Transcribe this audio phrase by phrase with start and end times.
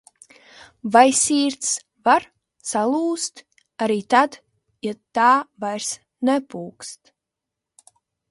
[0.93, 1.73] Vai sirds
[2.07, 2.25] var
[2.69, 3.43] salūzt
[3.87, 4.39] arī tad,
[4.89, 5.29] ja tā
[5.65, 5.93] vairs
[6.31, 7.17] nepukst?